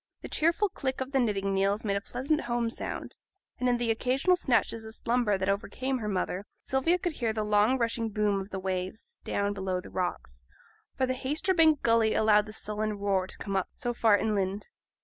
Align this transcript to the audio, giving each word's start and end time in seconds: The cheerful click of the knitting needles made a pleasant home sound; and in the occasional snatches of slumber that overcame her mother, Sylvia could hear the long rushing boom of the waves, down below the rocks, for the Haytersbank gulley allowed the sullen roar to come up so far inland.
The 0.23 0.29
cheerful 0.29 0.69
click 0.69 0.99
of 0.99 1.11
the 1.11 1.19
knitting 1.19 1.53
needles 1.53 1.85
made 1.85 1.95
a 1.95 2.01
pleasant 2.01 2.41
home 2.41 2.71
sound; 2.71 3.17
and 3.59 3.69
in 3.69 3.77
the 3.77 3.91
occasional 3.91 4.35
snatches 4.35 4.83
of 4.83 4.95
slumber 4.95 5.37
that 5.37 5.47
overcame 5.47 5.99
her 5.99 6.07
mother, 6.07 6.47
Sylvia 6.63 6.97
could 6.97 7.11
hear 7.11 7.33
the 7.33 7.43
long 7.43 7.77
rushing 7.77 8.09
boom 8.09 8.41
of 8.41 8.49
the 8.49 8.57
waves, 8.59 9.19
down 9.23 9.53
below 9.53 9.79
the 9.79 9.91
rocks, 9.91 10.43
for 10.97 11.05
the 11.05 11.13
Haytersbank 11.13 11.83
gulley 11.83 12.15
allowed 12.15 12.47
the 12.47 12.51
sullen 12.51 12.93
roar 12.97 13.27
to 13.27 13.37
come 13.37 13.55
up 13.55 13.69
so 13.75 13.93
far 13.93 14.17
inland. 14.17 14.71